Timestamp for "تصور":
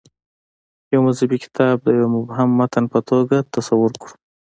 3.55-3.91